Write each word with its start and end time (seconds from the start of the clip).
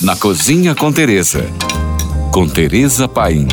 na 0.00 0.16
Cozinha 0.16 0.74
com 0.74 0.92
Teresa. 0.92 1.44
Com 2.32 2.48
Teresa 2.48 3.06
Paim. 3.06 3.46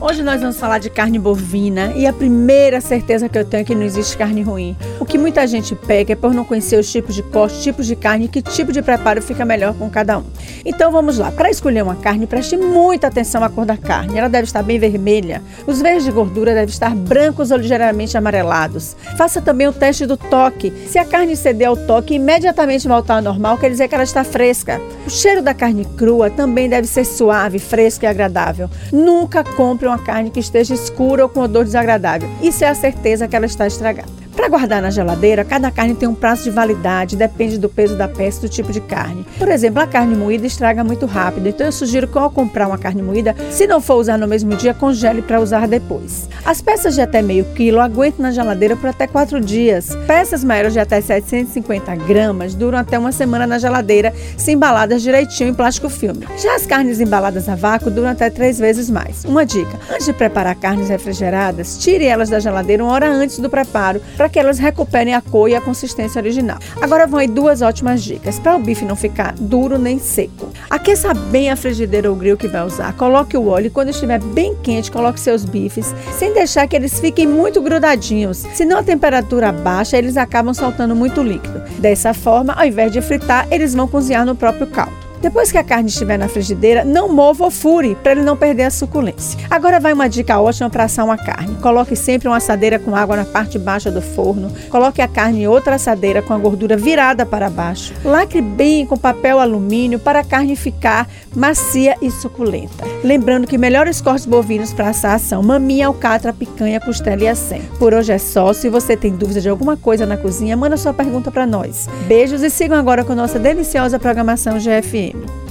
Hoje 0.00 0.22
nós 0.22 0.40
vamos 0.40 0.56
falar 0.56 0.78
de 0.78 0.88
carne 0.88 1.18
bovina 1.18 1.92
e 1.94 2.06
a 2.06 2.12
primeira 2.12 2.80
certeza 2.80 3.28
que 3.28 3.36
eu 3.36 3.44
tenho 3.44 3.60
é 3.60 3.64
que 3.64 3.74
não 3.74 3.82
existe 3.82 4.16
carne 4.16 4.40
ruim. 4.42 4.74
O 4.98 5.04
que 5.04 5.18
muita 5.18 5.46
gente 5.46 5.74
pega 5.74 6.14
é 6.14 6.16
por 6.16 6.32
não 6.32 6.44
conhecer 6.44 6.78
os 6.78 6.90
tipos 6.90 7.14
de 7.14 7.22
corte, 7.22 7.60
tipos 7.60 7.86
de 7.86 7.94
carne 7.94 8.24
e 8.24 8.28
que 8.28 8.40
tipo 8.40 8.72
de 8.72 8.80
preparo 8.80 9.20
fica 9.20 9.44
melhor 9.44 9.74
com 9.74 9.90
cada 9.90 10.18
um. 10.18 10.24
Então 10.64 10.90
vamos 10.90 11.18
lá. 11.18 11.30
Para 11.30 11.50
escolher 11.50 11.82
uma 11.82 11.96
carne, 11.96 12.26
preste 12.26 12.56
muita 12.56 13.06
atenção 13.06 13.42
à 13.42 13.48
cor 13.48 13.64
da 13.64 13.76
carne. 13.76 14.18
Ela 14.18 14.28
deve 14.28 14.44
estar 14.44 14.62
bem 14.62 14.78
vermelha. 14.78 15.42
Os 15.66 15.80
verdes 15.80 16.04
de 16.04 16.10
gordura 16.10 16.54
devem 16.54 16.68
estar 16.68 16.94
brancos 16.94 17.50
ou 17.50 17.58
ligeiramente 17.58 18.16
amarelados. 18.16 18.96
Faça 19.16 19.40
também 19.40 19.66
o 19.66 19.72
teste 19.72 20.06
do 20.06 20.16
toque. 20.16 20.72
Se 20.88 20.98
a 20.98 21.04
carne 21.04 21.36
ceder 21.36 21.68
ao 21.68 21.76
toque 21.76 22.14
e 22.14 22.16
imediatamente 22.16 22.86
voltar 22.86 23.16
ao 23.16 23.22
normal, 23.22 23.58
quer 23.58 23.70
dizer 23.70 23.88
que 23.88 23.94
ela 23.94 24.04
está 24.04 24.24
fresca. 24.24 24.80
O 25.06 25.10
cheiro 25.10 25.42
da 25.42 25.54
carne 25.54 25.84
crua 25.96 26.30
também 26.30 26.68
deve 26.68 26.86
ser 26.86 27.04
suave, 27.04 27.58
fresco 27.58 28.04
e 28.04 28.08
agradável. 28.08 28.68
Nunca 28.92 29.42
compre 29.42 29.86
uma 29.86 29.98
carne 29.98 30.30
que 30.30 30.40
esteja 30.40 30.74
escura 30.74 31.24
ou 31.24 31.28
com 31.28 31.40
odor 31.40 31.64
desagradável. 31.64 32.28
Isso 32.42 32.64
é 32.64 32.68
a 32.68 32.74
certeza 32.74 33.26
que 33.26 33.36
ela 33.36 33.46
está 33.46 33.66
estragada. 33.66 34.20
Para 34.40 34.48
guardar 34.48 34.80
na 34.80 34.90
geladeira, 34.90 35.44
cada 35.44 35.70
carne 35.70 35.94
tem 35.94 36.08
um 36.08 36.14
prazo 36.14 36.44
de 36.44 36.50
validade, 36.50 37.14
depende 37.14 37.58
do 37.58 37.68
peso 37.68 37.94
da 37.94 38.08
peça 38.08 38.38
e 38.38 38.40
do 38.40 38.48
tipo 38.48 38.72
de 38.72 38.80
carne. 38.80 39.26
Por 39.38 39.48
exemplo, 39.48 39.82
a 39.82 39.86
carne 39.86 40.16
moída 40.16 40.46
estraga 40.46 40.82
muito 40.82 41.04
rápido, 41.04 41.46
então 41.46 41.66
eu 41.66 41.70
sugiro 41.70 42.08
que 42.08 42.16
ao 42.16 42.30
comprar 42.30 42.66
uma 42.66 42.78
carne 42.78 43.02
moída, 43.02 43.36
se 43.50 43.66
não 43.66 43.82
for 43.82 43.96
usar 43.96 44.16
no 44.16 44.26
mesmo 44.26 44.56
dia, 44.56 44.72
congele 44.72 45.20
para 45.20 45.38
usar 45.38 45.68
depois. 45.68 46.26
As 46.42 46.62
peças 46.62 46.94
de 46.94 47.02
até 47.02 47.20
meio 47.20 47.44
quilo 47.54 47.80
aguentam 47.80 48.22
na 48.22 48.30
geladeira 48.30 48.74
por 48.74 48.88
até 48.88 49.06
4 49.06 49.42
dias. 49.42 49.94
Peças 50.06 50.42
maiores 50.42 50.72
de 50.72 50.80
até 50.80 51.02
750 51.02 51.94
gramas 51.96 52.54
duram 52.54 52.78
até 52.78 52.98
uma 52.98 53.12
semana 53.12 53.46
na 53.46 53.58
geladeira, 53.58 54.10
se 54.38 54.52
embaladas 54.52 55.02
direitinho 55.02 55.50
em 55.50 55.54
plástico 55.54 55.90
filme. 55.90 56.26
Já 56.38 56.56
as 56.56 56.64
carnes 56.64 56.98
embaladas 56.98 57.46
a 57.46 57.54
vácuo 57.54 57.90
duram 57.90 58.08
até 58.08 58.30
3 58.30 58.58
vezes 58.58 58.88
mais. 58.88 59.22
Uma 59.26 59.44
dica: 59.44 59.78
antes 59.90 60.06
de 60.06 60.14
preparar 60.14 60.54
carnes 60.54 60.88
refrigeradas, 60.88 61.76
tire 61.76 62.06
elas 62.06 62.30
da 62.30 62.40
geladeira 62.40 62.82
uma 62.82 62.94
hora 62.94 63.06
antes 63.06 63.38
do 63.38 63.50
preparo 63.50 64.00
para 64.16 64.29
que 64.30 64.38
elas 64.38 64.58
recuperem 64.58 65.14
a 65.14 65.20
cor 65.20 65.48
e 65.48 65.54
a 65.54 65.60
consistência 65.60 66.20
original. 66.20 66.58
Agora 66.80 67.06
vão 67.06 67.18
aí 67.18 67.26
duas 67.26 67.60
ótimas 67.62 68.02
dicas 68.02 68.38
para 68.38 68.56
o 68.56 68.60
bife 68.60 68.84
não 68.84 68.96
ficar 68.96 69.34
duro 69.38 69.78
nem 69.78 69.98
seco. 69.98 70.50
Aqueça 70.68 71.12
bem 71.12 71.50
a 71.50 71.56
frigideira 71.56 72.10
ou 72.10 72.16
grill 72.16 72.36
que 72.36 72.48
vai 72.48 72.64
usar. 72.64 72.92
Coloque 72.94 73.36
o 73.36 73.48
óleo 73.48 73.66
e 73.66 73.70
quando 73.70 73.90
estiver 73.90 74.20
bem 74.20 74.54
quente, 74.62 74.90
coloque 74.90 75.20
seus 75.20 75.44
bifes, 75.44 75.94
sem 76.18 76.32
deixar 76.32 76.66
que 76.66 76.76
eles 76.76 76.98
fiquem 77.00 77.26
muito 77.26 77.60
grudadinhos. 77.60 78.38
Senão 78.54 78.78
a 78.78 78.82
temperatura 78.82 79.52
baixa, 79.52 79.98
eles 79.98 80.16
acabam 80.16 80.54
soltando 80.54 80.94
muito 80.94 81.22
líquido. 81.22 81.60
Dessa 81.78 82.14
forma, 82.14 82.52
ao 82.52 82.66
invés 82.66 82.92
de 82.92 83.02
fritar, 83.02 83.46
eles 83.50 83.74
vão 83.74 83.88
cozinhar 83.88 84.24
no 84.24 84.36
próprio 84.36 84.66
caldo. 84.66 85.09
Depois 85.20 85.52
que 85.52 85.58
a 85.58 85.64
carne 85.64 85.88
estiver 85.88 86.18
na 86.18 86.28
frigideira, 86.28 86.84
não 86.84 87.08
mova 87.08 87.44
ou 87.44 87.50
fure 87.50 87.94
para 87.94 88.12
ele 88.12 88.22
não 88.22 88.36
perder 88.36 88.64
a 88.64 88.70
suculência. 88.70 89.38
Agora 89.50 89.78
vai 89.78 89.92
uma 89.92 90.08
dica 90.08 90.40
ótima 90.40 90.70
para 90.70 90.84
assar 90.84 91.04
uma 91.04 91.18
carne. 91.18 91.56
Coloque 91.56 91.94
sempre 91.94 92.26
uma 92.26 92.38
assadeira 92.38 92.78
com 92.78 92.96
água 92.96 93.16
na 93.16 93.24
parte 93.24 93.58
baixa 93.58 93.90
do 93.90 94.00
forno. 94.00 94.50
Coloque 94.70 95.02
a 95.02 95.08
carne 95.08 95.42
em 95.42 95.46
outra 95.46 95.74
assadeira 95.74 96.22
com 96.22 96.32
a 96.32 96.38
gordura 96.38 96.76
virada 96.76 97.26
para 97.26 97.50
baixo. 97.50 97.92
Lacre 98.04 98.40
bem 98.40 98.86
com 98.86 98.96
papel 98.96 99.38
alumínio 99.38 99.98
para 99.98 100.20
a 100.20 100.24
carne 100.24 100.56
ficar 100.56 101.06
macia 101.34 101.96
e 102.00 102.10
suculenta. 102.10 102.84
Lembrando 103.04 103.46
que 103.46 103.58
melhores 103.58 104.00
cortes 104.00 104.26
bovinos 104.26 104.72
para 104.72 104.88
assar 104.88 105.18
são 105.20 105.42
maminha, 105.42 105.86
alcatra, 105.86 106.32
picanha, 106.32 106.80
costela 106.80 107.22
e 107.22 107.28
acém. 107.28 107.62
Por 107.78 107.92
hoje 107.92 108.12
é 108.12 108.18
só. 108.18 108.52
Se 108.52 108.68
você 108.68 108.96
tem 108.96 109.12
dúvida 109.12 109.40
de 109.40 109.48
alguma 109.48 109.76
coisa 109.76 110.06
na 110.06 110.16
cozinha, 110.16 110.56
manda 110.56 110.76
sua 110.76 110.94
pergunta 110.94 111.30
para 111.30 111.46
nós. 111.46 111.88
Beijos 112.06 112.42
e 112.42 112.50
sigam 112.50 112.78
agora 112.78 113.04
com 113.04 113.14
nossa 113.14 113.38
deliciosa 113.38 113.98
programação 113.98 114.58
GFM. 114.58 115.09
Miami. 115.12 115.49